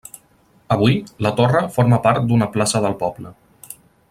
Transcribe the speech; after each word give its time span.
Avui, 0.75 0.95
la 1.27 1.33
torre 1.41 1.61
forma 1.77 2.01
part 2.09 2.27
d'una 2.31 2.51
plaça 2.57 2.85
del 2.87 3.01
poble. 3.05 3.37